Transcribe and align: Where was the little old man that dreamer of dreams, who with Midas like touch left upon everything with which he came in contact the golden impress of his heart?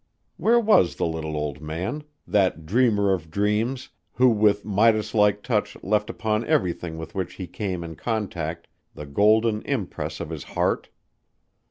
Where 0.37 0.59
was 0.59 0.95
the 0.95 1.05
little 1.05 1.37
old 1.37 1.61
man 1.61 2.03
that 2.25 2.65
dreamer 2.65 3.13
of 3.13 3.29
dreams, 3.29 3.89
who 4.13 4.29
with 4.29 4.65
Midas 4.65 5.13
like 5.13 5.43
touch 5.43 5.77
left 5.83 6.09
upon 6.09 6.43
everything 6.45 6.97
with 6.97 7.13
which 7.13 7.35
he 7.35 7.45
came 7.45 7.83
in 7.83 7.95
contact 7.95 8.67
the 8.95 9.05
golden 9.05 9.61
impress 9.61 10.19
of 10.19 10.31
his 10.31 10.43
heart? 10.57 10.89